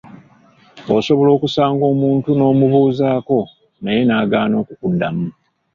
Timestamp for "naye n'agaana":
3.83-4.55